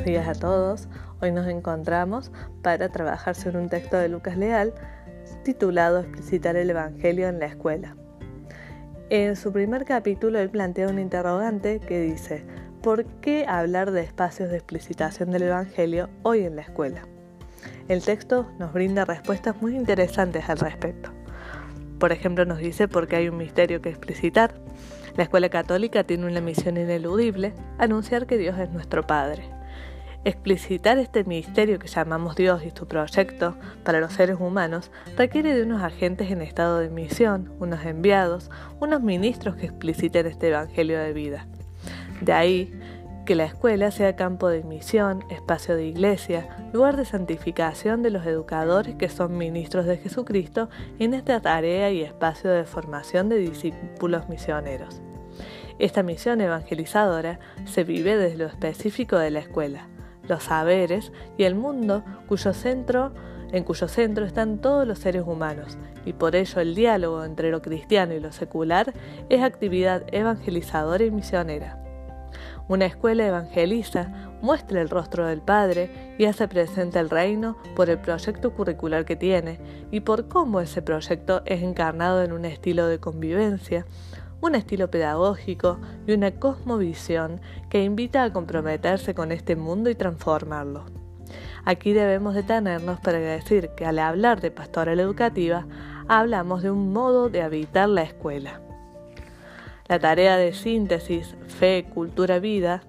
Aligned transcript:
Buenos 0.00 0.24
días 0.24 0.34
a 0.34 0.40
todos. 0.40 0.88
Hoy 1.20 1.30
nos 1.30 1.46
encontramos 1.46 2.32
para 2.62 2.88
trabajar 2.88 3.34
sobre 3.34 3.58
un 3.58 3.68
texto 3.68 3.98
de 3.98 4.08
Lucas 4.08 4.38
Leal 4.38 4.72
titulado 5.44 6.00
Explicitar 6.00 6.56
el 6.56 6.70
Evangelio 6.70 7.28
en 7.28 7.38
la 7.38 7.44
escuela. 7.44 7.96
En 9.10 9.36
su 9.36 9.52
primer 9.52 9.84
capítulo 9.84 10.38
él 10.38 10.48
plantea 10.48 10.88
un 10.88 10.98
interrogante 10.98 11.80
que 11.80 12.00
dice, 12.00 12.46
¿por 12.82 13.04
qué 13.20 13.44
hablar 13.46 13.90
de 13.90 14.00
espacios 14.00 14.48
de 14.48 14.56
explicitación 14.56 15.32
del 15.32 15.42
Evangelio 15.42 16.08
hoy 16.22 16.46
en 16.46 16.56
la 16.56 16.62
escuela? 16.62 17.02
El 17.86 18.02
texto 18.02 18.50
nos 18.58 18.72
brinda 18.72 19.04
respuestas 19.04 19.60
muy 19.60 19.76
interesantes 19.76 20.48
al 20.48 20.60
respecto. 20.60 21.10
Por 21.98 22.10
ejemplo, 22.10 22.46
nos 22.46 22.56
dice 22.56 22.88
por 22.88 23.06
qué 23.06 23.16
hay 23.16 23.28
un 23.28 23.36
misterio 23.36 23.82
que 23.82 23.90
explicitar. 23.90 24.54
La 25.18 25.24
escuela 25.24 25.50
católica 25.50 26.04
tiene 26.04 26.26
una 26.26 26.40
misión 26.40 26.78
ineludible, 26.78 27.52
anunciar 27.76 28.26
que 28.26 28.38
Dios 28.38 28.58
es 28.58 28.70
nuestro 28.70 29.06
Padre. 29.06 29.59
Explicitar 30.22 30.98
este 30.98 31.24
misterio 31.24 31.78
que 31.78 31.88
llamamos 31.88 32.36
Dios 32.36 32.62
y 32.62 32.70
su 32.70 32.86
proyecto 32.86 33.56
para 33.84 34.00
los 34.00 34.12
seres 34.12 34.36
humanos 34.38 34.90
requiere 35.16 35.54
de 35.54 35.62
unos 35.62 35.82
agentes 35.82 36.30
en 36.30 36.42
estado 36.42 36.78
de 36.78 36.90
misión, 36.90 37.54
unos 37.58 37.86
enviados, 37.86 38.50
unos 38.80 39.00
ministros 39.02 39.56
que 39.56 39.64
expliciten 39.64 40.26
este 40.26 40.48
Evangelio 40.48 40.98
de 40.98 41.14
vida. 41.14 41.46
De 42.20 42.34
ahí 42.34 42.70
que 43.24 43.34
la 43.34 43.44
escuela 43.44 43.90
sea 43.90 44.14
campo 44.14 44.48
de 44.48 44.62
misión, 44.62 45.24
espacio 45.30 45.74
de 45.74 45.86
iglesia, 45.86 46.68
lugar 46.74 46.98
de 46.98 47.06
santificación 47.06 48.02
de 48.02 48.10
los 48.10 48.26
educadores 48.26 48.96
que 48.96 49.08
son 49.08 49.38
ministros 49.38 49.86
de 49.86 49.96
Jesucristo 49.96 50.68
en 50.98 51.14
esta 51.14 51.40
tarea 51.40 51.90
y 51.92 52.02
espacio 52.02 52.50
de 52.50 52.64
formación 52.64 53.30
de 53.30 53.36
discípulos 53.36 54.28
misioneros. 54.28 55.00
Esta 55.78 56.02
misión 56.02 56.42
evangelizadora 56.42 57.40
se 57.64 57.84
vive 57.84 58.18
desde 58.18 58.36
lo 58.36 58.46
específico 58.46 59.16
de 59.16 59.30
la 59.30 59.38
escuela, 59.38 59.88
los 60.28 60.44
saberes 60.44 61.12
y 61.36 61.44
el 61.44 61.54
mundo 61.54 62.04
cuyo 62.28 62.52
centro, 62.52 63.12
en 63.52 63.64
cuyo 63.64 63.88
centro 63.88 64.24
están 64.24 64.58
todos 64.58 64.86
los 64.86 64.98
seres 64.98 65.24
humanos, 65.26 65.76
y 66.04 66.12
por 66.12 66.36
ello 66.36 66.60
el 66.60 66.74
diálogo 66.74 67.24
entre 67.24 67.50
lo 67.50 67.62
cristiano 67.62 68.14
y 68.14 68.20
lo 68.20 68.32
secular 68.32 68.92
es 69.28 69.42
actividad 69.42 70.04
evangelizadora 70.12 71.04
y 71.04 71.10
misionera. 71.10 71.80
Una 72.68 72.86
escuela 72.86 73.26
evangeliza, 73.26 74.30
muestra 74.42 74.80
el 74.80 74.88
rostro 74.88 75.26
del 75.26 75.40
Padre 75.40 76.14
y 76.18 76.24
hace 76.26 76.48
presente 76.48 76.98
el 76.98 77.10
reino 77.10 77.56
por 77.74 77.90
el 77.90 77.98
proyecto 77.98 78.54
curricular 78.54 79.04
que 79.04 79.16
tiene 79.16 79.58
y 79.90 80.00
por 80.00 80.28
cómo 80.28 80.60
ese 80.60 80.80
proyecto 80.80 81.42
es 81.46 81.62
encarnado 81.62 82.22
en 82.22 82.32
un 82.32 82.44
estilo 82.44 82.86
de 82.86 83.00
convivencia, 83.00 83.86
un 84.40 84.54
estilo 84.54 84.90
pedagógico 84.90 85.78
y 86.06 86.12
una 86.12 86.32
cosmovisión 86.32 87.40
que 87.68 87.84
invita 87.84 88.24
a 88.24 88.32
comprometerse 88.32 89.14
con 89.14 89.32
este 89.32 89.56
mundo 89.56 89.90
y 89.90 89.94
transformarlo. 89.94 90.86
Aquí 91.64 91.92
debemos 91.92 92.34
detenernos 92.34 93.00
para 93.00 93.18
decir 93.18 93.70
que 93.76 93.84
al 93.84 93.98
hablar 93.98 94.40
de 94.40 94.50
pastoral 94.50 94.98
educativa 94.98 95.66
hablamos 96.08 96.62
de 96.62 96.70
un 96.70 96.92
modo 96.92 97.28
de 97.28 97.42
habitar 97.42 97.88
la 97.88 98.02
escuela. 98.02 98.60
La 99.86 99.98
tarea 99.98 100.36
de 100.36 100.52
síntesis, 100.54 101.34
fe, 101.48 101.86
cultura, 101.92 102.38
vida 102.38 102.82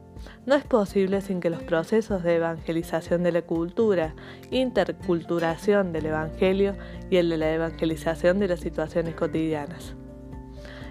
no 0.46 0.56
es 0.56 0.64
posible 0.64 1.22
sin 1.22 1.40
que 1.40 1.50
los 1.50 1.62
procesos 1.64 2.24
de 2.24 2.36
evangelización 2.36 3.24
de 3.24 3.32
la 3.32 3.42
cultura, 3.42 4.16
interculturación 4.50 5.94
del 5.94 6.08
Evangelio 6.08 6.76
y 7.10 7.18
el 7.18 7.30
de 7.30 7.38
la 7.38 7.52
evangelización 7.52 8.40
de 8.40 8.48
las 8.48 8.60
situaciones 8.60 9.16
cotidianas. 9.16 9.96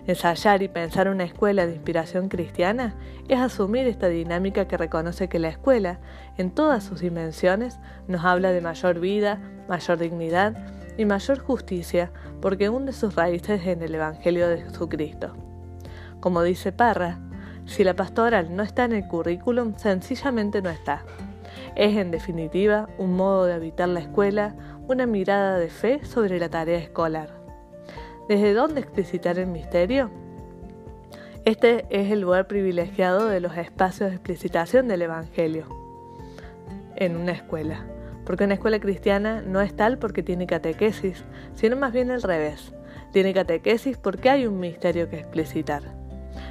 Ensayar 0.06 0.62
y 0.62 0.68
pensar 0.68 1.08
una 1.08 1.24
escuela 1.24 1.66
de 1.66 1.74
inspiración 1.74 2.28
cristiana 2.28 2.94
es 3.28 3.38
asumir 3.38 3.86
esta 3.86 4.08
dinámica 4.08 4.66
que 4.66 4.76
reconoce 4.76 5.28
que 5.28 5.38
la 5.38 5.48
escuela, 5.48 6.00
en 6.38 6.50
todas 6.50 6.84
sus 6.84 7.00
dimensiones, 7.00 7.78
nos 8.08 8.24
habla 8.24 8.52
de 8.52 8.60
mayor 8.60 8.98
vida, 8.98 9.40
mayor 9.68 9.98
dignidad 9.98 10.56
y 10.96 11.04
mayor 11.04 11.38
justicia 11.38 12.10
porque 12.40 12.68
hunde 12.68 12.92
sus 12.92 13.14
raíces 13.14 13.66
en 13.66 13.82
el 13.82 13.94
Evangelio 13.94 14.48
de 14.48 14.62
Jesucristo. 14.62 15.34
Como 16.20 16.42
dice 16.42 16.72
Parra, 16.72 17.18
si 17.66 17.84
la 17.84 17.94
pastoral 17.94 18.56
no 18.56 18.62
está 18.62 18.84
en 18.84 18.92
el 18.92 19.06
currículum, 19.06 19.74
sencillamente 19.76 20.60
no 20.60 20.70
está. 20.70 21.04
Es 21.76 21.96
en 21.96 22.10
definitiva 22.10 22.88
un 22.98 23.14
modo 23.14 23.46
de 23.46 23.52
habitar 23.52 23.88
la 23.88 24.00
escuela, 24.00 24.54
una 24.88 25.06
mirada 25.06 25.58
de 25.58 25.68
fe 25.68 26.04
sobre 26.04 26.38
la 26.38 26.48
tarea 26.48 26.78
escolar. 26.78 27.39
¿Desde 28.30 28.54
dónde 28.54 28.80
explicitar 28.80 29.40
el 29.40 29.48
misterio? 29.48 30.08
Este 31.44 31.84
es 31.90 32.12
el 32.12 32.20
lugar 32.20 32.46
privilegiado 32.46 33.26
de 33.26 33.40
los 33.40 33.56
espacios 33.56 34.08
de 34.08 34.14
explicitación 34.14 34.86
del 34.86 35.02
Evangelio 35.02 35.66
en 36.94 37.16
una 37.16 37.32
escuela, 37.32 37.84
porque 38.24 38.44
una 38.44 38.54
escuela 38.54 38.78
cristiana 38.78 39.42
no 39.42 39.60
es 39.60 39.74
tal 39.74 39.98
porque 39.98 40.22
tiene 40.22 40.46
catequesis, 40.46 41.24
sino 41.56 41.74
más 41.74 41.92
bien 41.92 42.12
al 42.12 42.22
revés. 42.22 42.72
Tiene 43.12 43.34
catequesis 43.34 43.98
porque 43.98 44.30
hay 44.30 44.46
un 44.46 44.60
misterio 44.60 45.10
que 45.10 45.18
explicitar. 45.18 45.99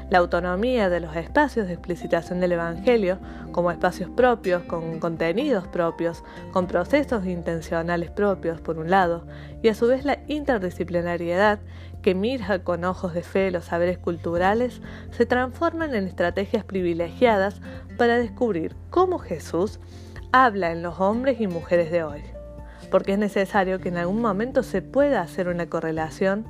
La 0.09 0.17
autonomía 0.17 0.89
de 0.89 0.99
los 0.99 1.15
espacios 1.15 1.67
de 1.67 1.73
explicitación 1.73 2.39
del 2.39 2.53
Evangelio 2.53 3.19
como 3.51 3.69
espacios 3.69 4.09
propios, 4.09 4.63
con 4.63 4.99
contenidos 4.99 5.67
propios, 5.67 6.23
con 6.51 6.65
procesos 6.65 7.25
intencionales 7.27 8.09
propios, 8.09 8.59
por 8.59 8.79
un 8.79 8.89
lado, 8.89 9.27
y 9.61 9.67
a 9.67 9.75
su 9.75 9.85
vez 9.85 10.05
la 10.05 10.19
interdisciplinariedad 10.27 11.59
que 12.01 12.15
mira 12.15 12.63
con 12.63 12.85
ojos 12.85 13.13
de 13.13 13.21
fe 13.21 13.51
los 13.51 13.65
saberes 13.65 13.97
culturales, 13.99 14.81
se 15.11 15.25
transforman 15.25 15.93
en 15.93 16.07
estrategias 16.07 16.63
privilegiadas 16.63 17.61
para 17.97 18.17
descubrir 18.17 18.75
cómo 18.89 19.19
Jesús 19.19 19.79
habla 20.31 20.71
en 20.71 20.81
los 20.81 20.99
hombres 20.99 21.39
y 21.39 21.47
mujeres 21.47 21.91
de 21.91 22.03
hoy. 22.03 22.23
Porque 22.89 23.13
es 23.13 23.19
necesario 23.19 23.79
que 23.79 23.89
en 23.89 23.97
algún 23.97 24.21
momento 24.21 24.63
se 24.63 24.81
pueda 24.81 25.21
hacer 25.21 25.49
una 25.49 25.67
correlación 25.67 26.45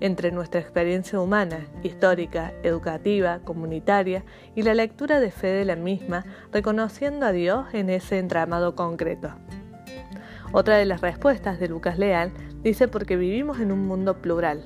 entre 0.00 0.30
nuestra 0.30 0.60
experiencia 0.60 1.20
humana, 1.20 1.66
histórica, 1.82 2.52
educativa, 2.62 3.40
comunitaria 3.44 4.24
y 4.54 4.62
la 4.62 4.74
lectura 4.74 5.20
de 5.20 5.30
fe 5.30 5.48
de 5.48 5.64
la 5.64 5.76
misma, 5.76 6.24
reconociendo 6.52 7.26
a 7.26 7.32
Dios 7.32 7.66
en 7.72 7.90
ese 7.90 8.18
entramado 8.18 8.74
concreto. 8.74 9.30
Otra 10.52 10.76
de 10.76 10.84
las 10.84 11.00
respuestas 11.00 11.58
de 11.58 11.68
Lucas 11.68 11.98
Leal 11.98 12.32
dice 12.62 12.88
porque 12.88 13.16
vivimos 13.16 13.60
en 13.60 13.72
un 13.72 13.86
mundo 13.86 14.20
plural. 14.20 14.62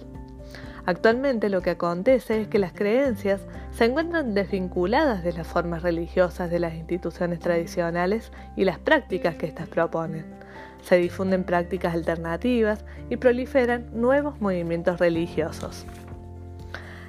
Actualmente 0.87 1.51
lo 1.51 1.63
que 1.63 1.71
acontece 1.71 2.41
es 2.41 2.49
que 2.49 2.59
las 2.59 2.73
creencias 2.73 3.43
se 3.71 3.85
encuentran 3.85 4.35
desvinculadas 4.35 5.23
de 5.23 5.33
las 5.33 5.47
formas 5.47 5.83
religiosas 5.83 6.51
de 6.51 6.59
las 6.59 6.75
instituciones 6.75 7.39
tradicionales 7.39 8.33
y 8.57 8.65
las 8.65 8.79
prácticas 8.79 9.37
que 9.37 9.47
éstas 9.47 9.69
proponen 9.69 10.41
se 10.83 10.97
difunden 10.97 11.45
prácticas 11.45 11.95
alternativas 11.95 12.85
y 13.09 13.17
proliferan 13.17 13.87
nuevos 13.93 14.41
movimientos 14.41 14.99
religiosos. 14.99 15.87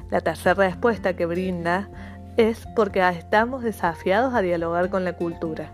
La 0.10 0.22
tercera 0.22 0.56
respuesta 0.56 1.14
que 1.14 1.26
brinda 1.26 1.90
es 2.38 2.66
porque 2.76 3.08
estamos 3.10 3.64
desafiados 3.64 4.34
a 4.34 4.42
dialogar 4.42 4.90
con 4.90 5.06
la 5.06 5.14
cultura. 5.14 5.72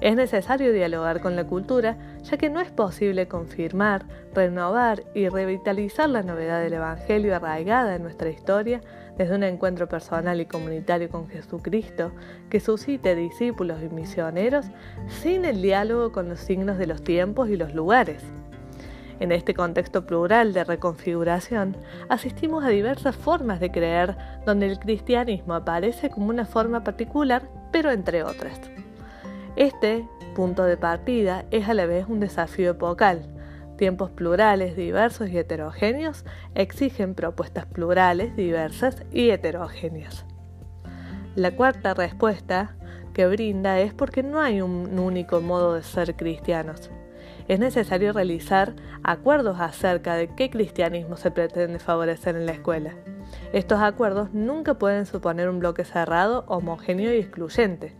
Es 0.00 0.16
necesario 0.16 0.72
dialogar 0.72 1.20
con 1.20 1.36
la 1.36 1.44
cultura 1.44 1.96
ya 2.22 2.38
que 2.38 2.48
no 2.48 2.60
es 2.60 2.70
posible 2.70 3.28
confirmar, 3.28 4.04
renovar 4.34 5.02
y 5.14 5.28
revitalizar 5.28 6.08
la 6.08 6.22
novedad 6.22 6.62
del 6.62 6.74
Evangelio 6.74 7.36
arraigada 7.36 7.96
en 7.96 8.02
nuestra 8.02 8.30
historia 8.30 8.80
desde 9.20 9.34
un 9.34 9.42
encuentro 9.42 9.86
personal 9.86 10.40
y 10.40 10.46
comunitario 10.46 11.10
con 11.10 11.28
Jesucristo 11.28 12.10
que 12.48 12.58
suscite 12.58 13.14
discípulos 13.14 13.82
y 13.82 13.94
misioneros 13.94 14.64
sin 15.08 15.44
el 15.44 15.60
diálogo 15.60 16.10
con 16.10 16.30
los 16.30 16.40
signos 16.40 16.78
de 16.78 16.86
los 16.86 17.04
tiempos 17.04 17.50
y 17.50 17.58
los 17.58 17.74
lugares. 17.74 18.24
En 19.18 19.30
este 19.30 19.52
contexto 19.52 20.06
plural 20.06 20.54
de 20.54 20.64
reconfiguración, 20.64 21.76
asistimos 22.08 22.64
a 22.64 22.70
diversas 22.70 23.14
formas 23.14 23.60
de 23.60 23.70
creer 23.70 24.16
donde 24.46 24.68
el 24.68 24.78
cristianismo 24.78 25.52
aparece 25.52 26.08
como 26.08 26.30
una 26.30 26.46
forma 26.46 26.82
particular, 26.82 27.42
pero 27.72 27.90
entre 27.90 28.22
otras. 28.22 28.58
Este 29.54 30.08
punto 30.34 30.64
de 30.64 30.78
partida 30.78 31.44
es 31.50 31.68
a 31.68 31.74
la 31.74 31.84
vez 31.84 32.06
un 32.08 32.20
desafío 32.20 32.70
epocal. 32.70 33.20
Tiempos 33.80 34.10
plurales, 34.10 34.76
diversos 34.76 35.30
y 35.30 35.38
heterogéneos 35.38 36.26
exigen 36.54 37.14
propuestas 37.14 37.64
plurales, 37.64 38.36
diversas 38.36 39.04
y 39.10 39.30
heterogéneas. 39.30 40.26
La 41.34 41.52
cuarta 41.52 41.94
respuesta 41.94 42.76
que 43.14 43.26
brinda 43.26 43.80
es 43.80 43.94
porque 43.94 44.22
no 44.22 44.38
hay 44.38 44.60
un 44.60 44.98
único 44.98 45.40
modo 45.40 45.72
de 45.72 45.82
ser 45.82 46.14
cristianos. 46.14 46.90
Es 47.48 47.58
necesario 47.58 48.12
realizar 48.12 48.74
acuerdos 49.02 49.58
acerca 49.58 50.14
de 50.14 50.28
qué 50.34 50.50
cristianismo 50.50 51.16
se 51.16 51.30
pretende 51.30 51.78
favorecer 51.78 52.36
en 52.36 52.44
la 52.44 52.52
escuela. 52.52 52.96
Estos 53.54 53.80
acuerdos 53.80 54.34
nunca 54.34 54.74
pueden 54.74 55.06
suponer 55.06 55.48
un 55.48 55.58
bloque 55.58 55.86
cerrado, 55.86 56.44
homogéneo 56.48 57.14
y 57.14 57.16
excluyente. 57.16 57.96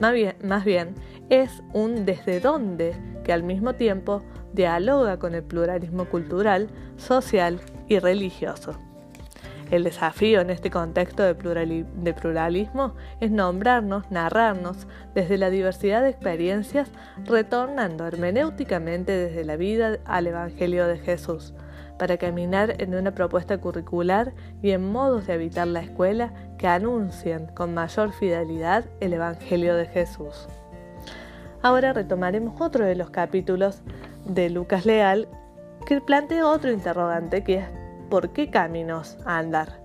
Más 0.00 0.64
bien, 0.64 0.94
es 1.28 1.62
un 1.74 2.06
desde 2.06 2.40
dónde 2.40 2.94
que 3.24 3.32
al 3.34 3.42
mismo 3.42 3.74
tiempo 3.74 4.22
dialoga 4.52 5.18
con 5.18 5.34
el 5.34 5.42
pluralismo 5.42 6.06
cultural, 6.06 6.68
social 6.96 7.60
y 7.88 7.98
religioso. 7.98 8.78
El 9.70 9.84
desafío 9.84 10.40
en 10.40 10.48
este 10.48 10.70
contexto 10.70 11.22
de, 11.22 11.34
pluralismo 12.14 12.94
es 13.20 13.30
nombrarnos, 13.30 14.10
narrarnos 14.10 14.86
desde 15.14 15.36
la 15.36 15.50
diversidad 15.50 16.02
de 16.02 16.08
experiencias, 16.08 16.90
retornando 17.26 18.06
hermenéuticamente 18.06 19.12
desde 19.12 19.44
la 19.44 19.56
vida 19.56 19.98
al 20.06 20.26
Evangelio 20.26 20.86
de 20.86 20.98
Jesús, 20.98 21.52
para 21.98 22.16
caminar 22.16 22.80
en 22.80 22.94
una 22.94 23.14
propuesta 23.14 23.58
curricular 23.58 24.32
y 24.62 24.70
en 24.70 24.90
modos 24.90 25.26
de 25.26 25.34
habitar 25.34 25.66
la 25.66 25.80
escuela 25.80 26.32
que 26.56 26.66
anuncien 26.66 27.48
con 27.48 27.74
mayor 27.74 28.12
fidelidad 28.12 28.86
el 29.00 29.12
Evangelio 29.12 29.74
de 29.76 29.84
Jesús. 29.84 30.48
Ahora 31.60 31.92
retomaremos 31.92 32.58
otro 32.60 32.86
de 32.86 32.94
los 32.94 33.10
capítulos 33.10 33.82
de 34.28 34.50
Lucas 34.50 34.86
Leal 34.86 35.28
que 35.86 36.00
plantea 36.00 36.46
otro 36.46 36.70
interrogante 36.70 37.42
que 37.42 37.56
es 37.56 37.66
por 38.10 38.30
qué 38.30 38.50
caminos 38.50 39.18
andar. 39.24 39.80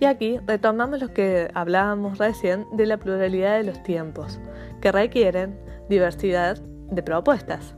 Y 0.00 0.04
aquí 0.04 0.38
retomamos 0.46 1.00
lo 1.00 1.12
que 1.12 1.50
hablábamos 1.54 2.18
recién 2.18 2.66
de 2.72 2.86
la 2.86 2.96
pluralidad 2.96 3.56
de 3.56 3.64
los 3.64 3.82
tiempos, 3.82 4.40
que 4.80 4.90
requieren 4.90 5.58
diversidad 5.88 6.58
de 6.90 7.02
propuestas. 7.02 7.74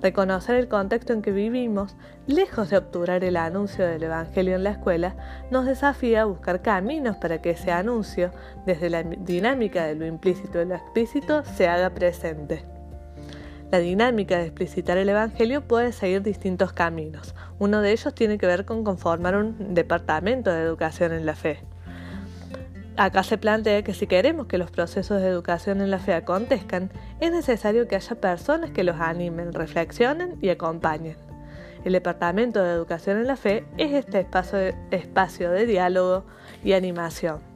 Reconocer 0.00 0.56
el 0.56 0.68
contexto 0.68 1.12
en 1.12 1.22
que 1.22 1.32
vivimos, 1.32 1.96
lejos 2.26 2.70
de 2.70 2.78
obturar 2.78 3.24
el 3.24 3.36
anuncio 3.36 3.84
del 3.84 4.04
Evangelio 4.04 4.54
en 4.54 4.64
la 4.64 4.70
escuela, 4.70 5.16
nos 5.50 5.66
desafía 5.66 6.22
a 6.22 6.26
buscar 6.26 6.62
caminos 6.62 7.16
para 7.16 7.40
que 7.42 7.50
ese 7.50 7.72
anuncio, 7.72 8.30
desde 8.64 8.90
la 8.90 9.02
dinámica 9.02 9.84
de 9.86 9.96
lo 9.96 10.06
implícito 10.06 10.62
y 10.62 10.66
lo 10.66 10.76
explícito, 10.76 11.44
se 11.44 11.66
haga 11.66 11.90
presente. 11.90 12.77
La 13.70 13.80
dinámica 13.80 14.38
de 14.38 14.44
explicitar 14.44 14.96
el 14.96 15.10
Evangelio 15.10 15.60
puede 15.60 15.92
seguir 15.92 16.22
distintos 16.22 16.72
caminos. 16.72 17.34
Uno 17.58 17.82
de 17.82 17.92
ellos 17.92 18.14
tiene 18.14 18.38
que 18.38 18.46
ver 18.46 18.64
con 18.64 18.82
conformar 18.82 19.36
un 19.36 19.74
departamento 19.74 20.50
de 20.50 20.62
educación 20.62 21.12
en 21.12 21.26
la 21.26 21.34
fe. 21.34 21.60
Acá 22.96 23.22
se 23.22 23.36
plantea 23.36 23.82
que 23.82 23.92
si 23.92 24.06
queremos 24.06 24.46
que 24.46 24.56
los 24.56 24.70
procesos 24.70 25.20
de 25.20 25.28
educación 25.28 25.82
en 25.82 25.90
la 25.90 25.98
fe 25.98 26.14
acontezcan, 26.14 26.90
es 27.20 27.30
necesario 27.30 27.86
que 27.86 27.96
haya 27.96 28.20
personas 28.20 28.70
que 28.70 28.84
los 28.84 28.98
animen, 28.98 29.52
reflexionen 29.52 30.38
y 30.40 30.48
acompañen. 30.48 31.16
El 31.84 31.92
Departamento 31.92 32.64
de 32.64 32.72
Educación 32.72 33.18
en 33.18 33.26
la 33.26 33.36
Fe 33.36 33.66
es 33.76 33.92
este 33.92 34.20
espacio 34.20 34.58
de, 34.58 34.74
espacio 34.90 35.50
de 35.50 35.66
diálogo 35.66 36.24
y 36.64 36.72
animación. 36.72 37.47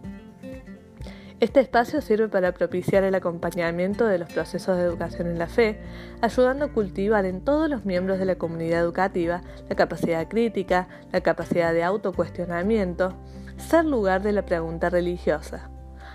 Este 1.42 1.58
espacio 1.58 2.00
sirve 2.00 2.28
para 2.28 2.52
propiciar 2.52 3.02
el 3.02 3.16
acompañamiento 3.16 4.06
de 4.06 4.16
los 4.16 4.32
procesos 4.32 4.76
de 4.76 4.84
educación 4.84 5.26
en 5.26 5.40
la 5.40 5.48
fe, 5.48 5.80
ayudando 6.20 6.66
a 6.66 6.72
cultivar 6.72 7.24
en 7.24 7.40
todos 7.40 7.68
los 7.68 7.84
miembros 7.84 8.20
de 8.20 8.26
la 8.26 8.36
comunidad 8.36 8.78
educativa 8.78 9.42
la 9.68 9.74
capacidad 9.74 10.28
crítica, 10.28 10.86
la 11.10 11.20
capacidad 11.20 11.72
de 11.74 11.82
autocuestionamiento, 11.82 13.16
ser 13.56 13.84
lugar 13.86 14.22
de 14.22 14.30
la 14.30 14.46
pregunta 14.46 14.88
religiosa. 14.88 15.71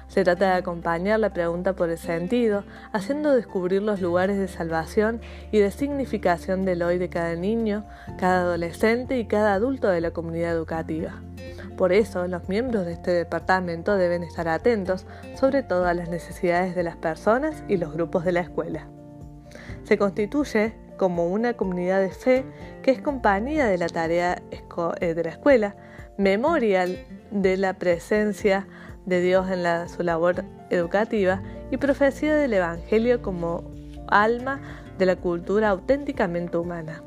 Se 0.08 0.24
trata 0.24 0.52
de 0.52 0.54
acompañar 0.54 1.20
la 1.20 1.34
pregunta 1.34 1.74
por 1.74 1.90
el 1.90 1.98
sentido, 1.98 2.64
haciendo 2.94 3.36
descubrir 3.36 3.82
los 3.82 4.02
lugares 4.02 4.38
de 4.38 4.48
salvación 4.48 5.20
y 5.52 5.60
de 5.60 5.70
significación 5.72 6.64
del 6.64 6.82
hoy 6.82 6.98
de 6.98 7.10
cada 7.10 7.36
niño, 7.36 7.86
cada 8.18 8.42
adolescente 8.42 9.18
y 9.20 9.26
cada 9.26 9.54
adulto 9.54 9.90
de 9.90 10.02
la 10.02 10.12
comunidad 10.12 10.54
educativa. 10.54 11.22
Por 11.76 11.92
eso, 11.92 12.26
los 12.28 12.50
miembros 12.50 12.86
de 12.86 12.94
este 12.94 13.12
departamento 13.12 13.98
deben 13.98 14.24
estar 14.24 14.48
atentos 14.48 15.06
sobre 15.36 15.62
todo 15.62 15.86
a 15.86 15.94
las 15.94 16.10
necesidades 16.10 16.74
de 16.74 16.84
las 16.84 16.96
personas 16.96 17.64
y 17.68 17.78
los 17.78 17.94
grupos 17.94 18.26
de 18.26 18.32
la 18.32 18.40
escuela. 18.40 18.88
Se 19.84 19.98
constituye 19.98 20.74
como 20.98 21.28
una 21.28 21.54
comunidad 21.54 22.02
de 22.02 22.10
fe 22.10 22.46
que 22.82 22.92
es 22.92 23.02
compañía 23.02 23.68
de 23.68 23.78
la 23.78 23.88
tarea 23.88 24.42
eh, 25.00 25.14
de 25.14 25.24
la 25.24 25.30
escuela, 25.30 25.76
memorial 26.18 26.98
de 27.30 27.58
la 27.58 27.74
presencia 27.76 28.68
de 29.08 29.22
Dios 29.22 29.50
en 29.50 29.90
su 29.90 30.04
labor 30.04 30.44
educativa 30.70 31.42
y 31.72 31.78
profecía 31.78 32.36
del 32.36 32.54
Evangelio 32.54 33.22
como 33.22 33.64
alma 34.08 34.62
de 35.00 35.06
la 35.08 35.16
cultura 35.16 35.70
auténticamente 35.70 36.58
humana. 36.58 37.02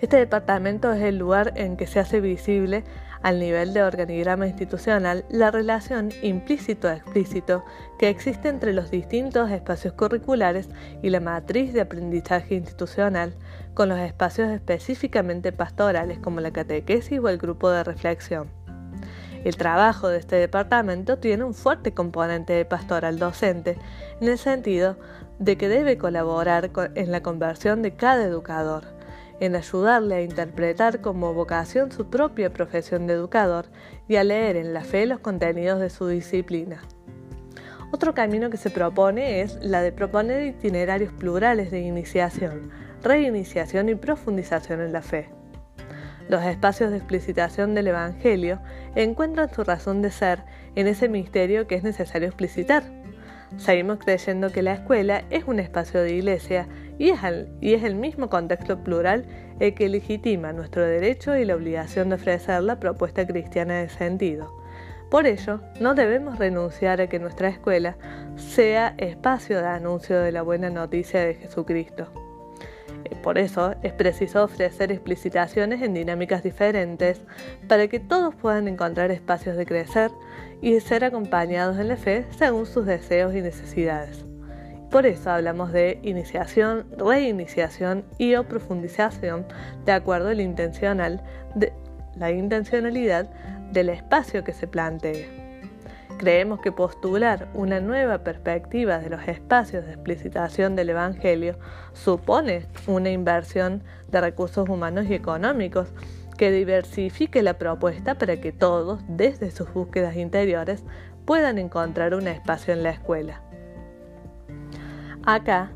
Este 0.00 0.16
departamento 0.16 0.92
es 0.92 1.02
el 1.02 1.16
lugar 1.16 1.52
en 1.56 1.76
que 1.76 1.86
se 1.86 2.00
hace 2.00 2.20
visible 2.20 2.84
al 3.22 3.40
nivel 3.40 3.72
de 3.72 3.82
organigrama 3.82 4.46
institucional 4.46 5.24
la 5.30 5.50
relación 5.50 6.10
implícito-explícito 6.22 7.64
que 7.98 8.08
existe 8.08 8.48
entre 8.48 8.72
los 8.72 8.90
distintos 8.90 9.50
espacios 9.50 9.94
curriculares 9.94 10.68
y 11.02 11.10
la 11.10 11.20
matriz 11.20 11.72
de 11.72 11.80
aprendizaje 11.80 12.54
institucional 12.54 13.34
con 13.74 13.88
los 13.88 13.98
espacios 13.98 14.50
específicamente 14.50 15.50
pastorales 15.50 16.18
como 16.18 16.40
la 16.40 16.52
catequesis 16.52 17.18
o 17.18 17.28
el 17.28 17.38
grupo 17.38 17.70
de 17.70 17.84
reflexión. 17.84 18.55
El 19.46 19.56
trabajo 19.56 20.08
de 20.08 20.18
este 20.18 20.34
departamento 20.34 21.18
tiene 21.18 21.44
un 21.44 21.54
fuerte 21.54 21.94
componente 21.94 22.52
de 22.52 22.64
pastoral 22.64 23.20
docente, 23.20 23.78
en 24.20 24.26
el 24.26 24.38
sentido 24.38 24.96
de 25.38 25.56
que 25.56 25.68
debe 25.68 25.98
colaborar 25.98 26.72
en 26.96 27.12
la 27.12 27.22
conversión 27.22 27.80
de 27.80 27.94
cada 27.94 28.24
educador 28.24 28.82
en 29.38 29.54
ayudarle 29.54 30.16
a 30.16 30.22
interpretar 30.22 31.00
como 31.00 31.32
vocación 31.32 31.92
su 31.92 32.10
propia 32.10 32.52
profesión 32.52 33.06
de 33.06 33.14
educador 33.14 33.66
y 34.08 34.16
a 34.16 34.24
leer 34.24 34.56
en 34.56 34.74
la 34.74 34.82
fe 34.82 35.06
los 35.06 35.20
contenidos 35.20 35.78
de 35.78 35.90
su 35.90 36.08
disciplina. 36.08 36.82
Otro 37.92 38.14
camino 38.14 38.50
que 38.50 38.56
se 38.56 38.70
propone 38.70 39.42
es 39.42 39.60
la 39.62 39.80
de 39.80 39.92
proponer 39.92 40.42
itinerarios 40.42 41.12
plurales 41.12 41.70
de 41.70 41.82
iniciación, 41.82 42.72
reiniciación 43.00 43.90
y 43.90 43.94
profundización 43.94 44.80
en 44.80 44.92
la 44.92 45.02
fe. 45.02 45.35
Los 46.28 46.44
espacios 46.44 46.90
de 46.90 46.96
explicitación 46.96 47.74
del 47.74 47.88
Evangelio 47.88 48.60
encuentran 48.94 49.52
su 49.52 49.62
razón 49.62 50.02
de 50.02 50.10
ser 50.10 50.42
en 50.74 50.88
ese 50.88 51.08
misterio 51.08 51.66
que 51.66 51.76
es 51.76 51.82
necesario 51.82 52.28
explicitar. 52.28 52.82
Seguimos 53.58 53.98
creyendo 54.00 54.50
que 54.50 54.62
la 54.62 54.74
escuela 54.74 55.22
es 55.30 55.44
un 55.44 55.60
espacio 55.60 56.02
de 56.02 56.14
iglesia 56.14 56.66
y 56.98 57.10
es, 57.10 57.22
el, 57.22 57.94
mismo 57.94 58.28
contexto 58.28 58.82
plural 58.82 59.24
el 59.60 59.74
que 59.74 59.88
legitima 59.88 60.52
nuestro 60.52 60.82
derecho 60.84 61.36
y 61.36 61.44
la 61.44 61.54
obligación 61.54 62.08
de 62.08 62.16
ofrecer 62.16 62.62
la 62.62 62.80
propuesta 62.80 63.26
cristiana 63.26 63.74
de 63.74 63.88
sentido. 63.88 64.52
Por 65.10 65.26
ello, 65.26 65.60
no 65.80 65.94
debemos 65.94 66.38
renunciar 66.38 67.00
a 67.00 67.08
que 67.08 67.20
nuestra 67.20 67.48
escuela 67.48 67.96
sea 68.36 68.94
espacio 68.98 69.60
de 69.60 69.68
anuncio 69.68 70.20
de 70.20 70.32
la 70.32 70.42
buena 70.42 70.68
noticia 70.68 71.20
de 71.20 71.34
Jesucristo. 71.34 72.25
Por 73.22 73.38
eso 73.38 73.74
es 73.82 73.92
preciso 73.92 74.44
ofrecer 74.44 74.92
explicitaciones 74.92 75.82
en 75.82 75.94
dinámicas 75.94 76.42
diferentes 76.42 77.20
para 77.68 77.88
que 77.88 78.00
todos 78.00 78.34
puedan 78.34 78.68
encontrar 78.68 79.10
espacios 79.10 79.56
de 79.56 79.66
crecer 79.66 80.10
y 80.60 80.78
ser 80.80 81.04
acompañados 81.04 81.78
en 81.78 81.88
la 81.88 81.96
fe 81.96 82.26
según 82.30 82.66
sus 82.66 82.86
deseos 82.86 83.34
y 83.34 83.42
necesidades. 83.42 84.24
Por 84.90 85.04
eso 85.04 85.30
hablamos 85.30 85.72
de 85.72 85.98
iniciación, 86.02 86.86
reiniciación 86.96 88.04
y 88.18 88.34
o 88.36 88.44
profundización 88.44 89.46
de 89.84 89.92
acuerdo 89.92 90.28
a 90.28 90.34
la, 90.34 91.20
la 92.16 92.30
intencionalidad 92.30 93.28
del 93.72 93.88
espacio 93.88 94.44
que 94.44 94.52
se 94.52 94.66
plantee. 94.66 95.45
Creemos 96.18 96.60
que 96.60 96.72
postular 96.72 97.48
una 97.52 97.78
nueva 97.80 98.24
perspectiva 98.24 98.98
de 98.98 99.10
los 99.10 99.28
espacios 99.28 99.84
de 99.84 99.92
explicitación 99.92 100.74
del 100.74 100.90
Evangelio 100.90 101.58
supone 101.92 102.66
una 102.86 103.10
inversión 103.10 103.82
de 104.08 104.22
recursos 104.22 104.66
humanos 104.68 105.06
y 105.10 105.14
económicos 105.14 105.88
que 106.38 106.50
diversifique 106.50 107.42
la 107.42 107.58
propuesta 107.58 108.14
para 108.14 108.40
que 108.40 108.52
todos, 108.52 109.00
desde 109.08 109.50
sus 109.50 109.72
búsquedas 109.72 110.16
interiores, 110.16 110.84
puedan 111.26 111.58
encontrar 111.58 112.14
un 112.14 112.28
espacio 112.28 112.72
en 112.72 112.82
la 112.82 112.90
escuela. 112.90 113.42
Acá 115.24 115.72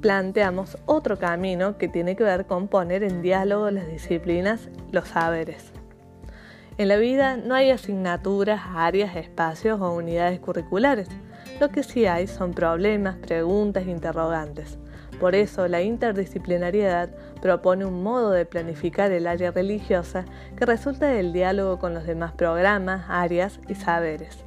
planteamos 0.00 0.78
otro 0.86 1.18
camino 1.18 1.76
que 1.76 1.88
tiene 1.88 2.16
que 2.16 2.24
ver 2.24 2.46
con 2.46 2.68
poner 2.68 3.02
en 3.02 3.20
diálogo 3.20 3.70
las 3.70 3.88
disciplinas, 3.88 4.68
los 4.90 5.08
saberes. 5.08 5.71
En 6.78 6.88
la 6.88 6.96
vida 6.96 7.36
no 7.36 7.54
hay 7.54 7.70
asignaturas, 7.70 8.62
áreas, 8.74 9.14
espacios 9.16 9.78
o 9.80 9.92
unidades 9.92 10.40
curriculares. 10.40 11.06
Lo 11.60 11.68
que 11.68 11.82
sí 11.82 12.06
hay 12.06 12.26
son 12.26 12.54
problemas, 12.54 13.16
preguntas, 13.16 13.86
interrogantes. 13.86 14.78
Por 15.20 15.34
eso 15.34 15.68
la 15.68 15.82
interdisciplinariedad 15.82 17.10
propone 17.42 17.84
un 17.84 18.02
modo 18.02 18.30
de 18.30 18.46
planificar 18.46 19.12
el 19.12 19.26
área 19.26 19.50
religiosa 19.50 20.24
que 20.56 20.64
resulta 20.64 21.08
del 21.08 21.34
diálogo 21.34 21.78
con 21.78 21.92
los 21.92 22.06
demás 22.06 22.32
programas, 22.32 23.04
áreas 23.08 23.60
y 23.68 23.74
saberes. 23.74 24.44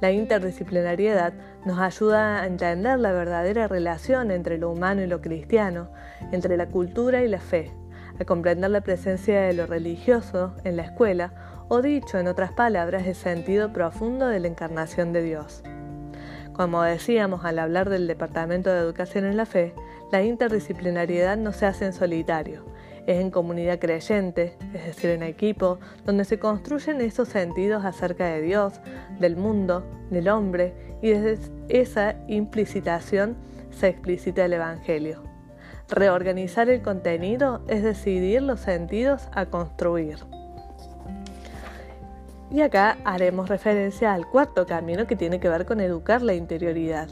La 0.00 0.10
interdisciplinariedad 0.10 1.34
nos 1.64 1.78
ayuda 1.78 2.42
a 2.42 2.46
entender 2.46 2.98
la 2.98 3.12
verdadera 3.12 3.68
relación 3.68 4.32
entre 4.32 4.58
lo 4.58 4.70
humano 4.70 5.02
y 5.02 5.06
lo 5.06 5.20
cristiano, 5.20 5.88
entre 6.32 6.56
la 6.56 6.66
cultura 6.66 7.22
y 7.22 7.28
la 7.28 7.40
fe, 7.40 7.70
a 8.18 8.24
comprender 8.24 8.70
la 8.70 8.80
presencia 8.82 9.42
de 9.42 9.54
lo 9.54 9.66
religioso 9.66 10.54
en 10.64 10.76
la 10.76 10.82
escuela, 10.82 11.32
o 11.68 11.82
dicho 11.82 12.18
en 12.18 12.28
otras 12.28 12.52
palabras, 12.52 13.06
el 13.06 13.14
sentido 13.14 13.72
profundo 13.72 14.26
de 14.26 14.40
la 14.40 14.48
encarnación 14.48 15.12
de 15.12 15.22
Dios. 15.22 15.62
Como 16.52 16.82
decíamos 16.82 17.44
al 17.44 17.58
hablar 17.58 17.90
del 17.90 18.06
Departamento 18.06 18.70
de 18.70 18.78
Educación 18.78 19.24
en 19.24 19.36
la 19.36 19.46
Fe, 19.46 19.74
la 20.12 20.22
interdisciplinariedad 20.22 21.36
no 21.36 21.52
se 21.52 21.66
hace 21.66 21.86
en 21.86 21.92
solitario, 21.92 22.64
Es 23.06 23.20
en 23.20 23.30
comunidad 23.30 23.80
creyente, 23.80 24.56
es 24.72 24.86
decir, 24.86 25.10
en 25.10 25.22
equipo, 25.22 25.78
donde 26.06 26.24
se 26.24 26.38
construyen 26.38 27.00
esos 27.02 27.28
sentidos 27.28 27.84
acerca 27.84 28.26
de 28.26 28.40
Dios, 28.40 28.80
del 29.18 29.36
mundo, 29.36 29.84
del 30.10 30.28
hombre, 30.28 30.72
y 31.02 31.10
desde 31.10 31.50
esa 31.68 32.14
implicitación 32.28 33.36
se 33.70 33.88
explicita 33.88 34.44
el 34.44 34.54
Evangelio. 34.54 35.33
Reorganizar 35.88 36.70
el 36.70 36.80
contenido 36.80 37.60
es 37.68 37.82
decidir 37.82 38.40
los 38.42 38.60
sentidos 38.60 39.28
a 39.32 39.46
construir. 39.46 40.16
Y 42.50 42.62
acá 42.62 42.96
haremos 43.04 43.48
referencia 43.48 44.14
al 44.14 44.26
cuarto 44.26 44.64
camino 44.64 45.06
que 45.06 45.16
tiene 45.16 45.40
que 45.40 45.48
ver 45.48 45.66
con 45.66 45.80
educar 45.80 46.22
la 46.22 46.34
interioridad. 46.34 47.08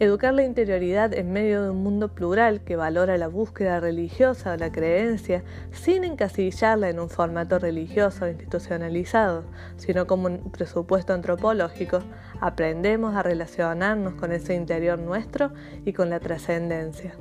Educar 0.00 0.34
la 0.34 0.44
interioridad 0.44 1.12
en 1.12 1.32
medio 1.32 1.62
de 1.62 1.70
un 1.70 1.82
mundo 1.82 2.08
plural 2.08 2.62
que 2.62 2.74
valora 2.74 3.16
la 3.16 3.28
búsqueda 3.28 3.78
religiosa 3.78 4.54
o 4.54 4.56
la 4.56 4.72
creencia 4.72 5.44
sin 5.72 6.02
encasillarla 6.02 6.88
en 6.88 6.98
un 6.98 7.10
formato 7.10 7.58
religioso 7.58 8.28
institucionalizado, 8.28 9.44
sino 9.76 10.06
como 10.06 10.26
un 10.26 10.50
presupuesto 10.50 11.12
antropológico, 11.12 12.00
aprendemos 12.40 13.14
a 13.14 13.22
relacionarnos 13.22 14.14
con 14.14 14.32
ese 14.32 14.54
interior 14.54 14.98
nuestro 14.98 15.52
y 15.84 15.92
con 15.92 16.10
la 16.10 16.20
trascendencia. 16.20 17.14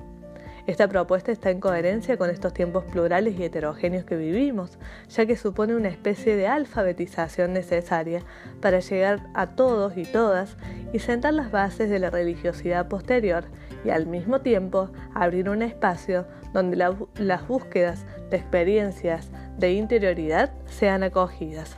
Esta 0.67 0.89
propuesta 0.89 1.31
está 1.31 1.49
en 1.49 1.61
coherencia 1.61 2.17
con 2.17 2.29
estos 2.29 2.53
tiempos 2.53 2.83
plurales 2.83 3.39
y 3.39 3.43
heterogéneos 3.45 4.03
que 4.03 4.17
vivimos, 4.17 4.77
ya 5.07 5.25
que 5.25 5.37
supone 5.37 5.73
una 5.73 5.87
especie 5.87 6.35
de 6.35 6.45
alfabetización 6.45 7.53
necesaria 7.53 8.21
para 8.61 8.81
llegar 8.81 9.29
a 9.33 9.55
todos 9.55 9.95
y 9.95 10.03
todas 10.03 10.57
y 10.91 10.99
sentar 10.99 11.33
las 11.33 11.51
bases 11.51 11.89
de 11.89 11.99
la 11.99 12.09
religiosidad 12.09 12.89
posterior 12.89 13.45
y 13.85 13.91
al 13.91 14.07
mismo 14.07 14.41
tiempo 14.41 14.89
abrir 15.15 15.49
un 15.49 15.61
espacio 15.61 16.27
donde 16.51 16.75
las 16.75 17.47
búsquedas 17.47 18.05
de 18.29 18.35
experiencias 18.35 19.29
de 19.57 19.71
interioridad 19.71 20.51
sean 20.65 21.01
acogidas. 21.01 21.77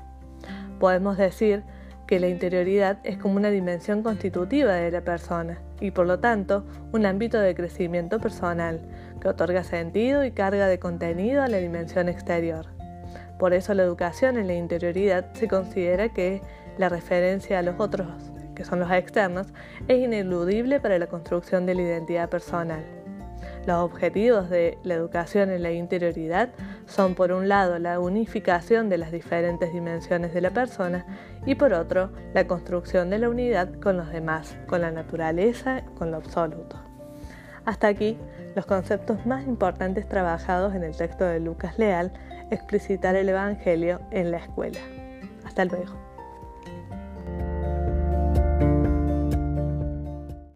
Podemos 0.80 1.16
decir 1.16 1.64
que 2.10 2.20
la 2.20 2.28
interioridad 2.28 2.98
es 3.04 3.20
como 3.20 3.36
una 3.36 3.52
dimensión 3.52 4.02
constitutiva 4.02 4.74
de 4.74 4.90
la 4.90 5.02
persona 5.02 5.60
y 5.80 5.92
por 5.92 6.08
lo 6.08 6.18
tanto 6.18 6.66
un 6.92 7.06
ámbito 7.06 7.40
de 7.40 7.54
crecimiento 7.54 8.20
personal 8.20 8.82
que 9.22 9.28
otorga 9.28 9.64
sentido 9.64 10.24
y 10.24 10.32
carga 10.32 10.66
de 10.66 10.80
contenido 10.80 11.44
a 11.44 11.48
la 11.48 11.58
dimensión 11.58 12.10
exterior. 12.10 12.66
Por 13.38 13.54
eso 13.54 13.76
la 13.76 13.84
educación 13.84 14.40
en 14.40 14.48
la 14.48 14.56
interioridad 14.56 15.32
se 15.34 15.48
considera 15.48 16.10
que 16.10 16.42
la 16.80 16.90
referencia 16.90 17.60
a 17.60 17.62
los 17.62 17.80
otros, 17.80 18.08
que 18.56 18.66
son 18.66 18.80
los 18.80 18.90
externos, 18.90 19.54
es 19.88 20.00
ineludible 20.00 20.80
para 20.80 20.98
la 20.98 21.06
construcción 21.06 21.68
de 21.68 21.76
la 21.76 21.84
identidad 21.84 22.28
personal. 22.28 22.99
Los 23.66 23.78
objetivos 23.78 24.50
de 24.50 24.78
la 24.84 24.96
educación 24.96 25.52
en 25.52 25.64
la 25.64 25.72
interioridad 25.72 26.50
son 26.86 27.14
por 27.14 27.32
un 27.32 27.50
lado 27.50 27.78
la 27.78 28.00
unificación 28.00 28.90
de 28.90 28.98
las 28.98 29.12
diferentes 29.12 29.74
dimensiones 29.74 30.34
de 30.34 30.42
la 30.42 30.52
persona 30.52 31.06
y 31.46 31.56
por 31.56 31.74
otro 31.74 32.12
la 32.34 32.48
construcción 32.48 33.10
de 33.10 33.20
la 33.20 33.30
unidad 33.30 33.74
con 33.80 33.98
los 33.98 34.12
demás, 34.12 34.58
con 34.68 34.82
la 34.82 34.92
naturaleza, 34.92 35.84
con 35.98 36.10
lo 36.12 36.18
absoluto. 36.18 36.80
Hasta 37.66 37.88
aquí 37.88 38.18
los 38.56 38.66
conceptos 38.66 39.26
más 39.26 39.46
importantes 39.46 40.08
trabajados 40.08 40.74
en 40.74 40.84
el 40.84 40.96
texto 40.96 41.26
de 41.26 41.40
Lucas 41.40 41.78
Leal, 41.78 42.12
explicitar 42.50 43.16
el 43.16 43.30
Evangelio 43.30 44.00
en 44.12 44.32
la 44.32 44.38
escuela. 44.38 44.80
Hasta 45.46 45.66
luego. 45.66 46.09